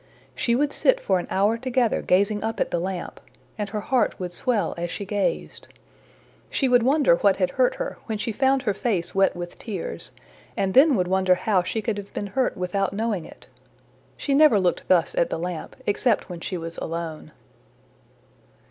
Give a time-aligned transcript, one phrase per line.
[0.33, 3.19] She would sit for an hour together gazing up at the lamp,
[3.55, 5.67] and her heart would swell as she gazed.
[6.49, 10.11] She would wonder what had hurt her when she found her face wet with tears,
[10.57, 13.45] and then would wonder how she could have been hurt without knowing it.
[14.17, 17.31] She never looked thus at the lamp except when she was alone.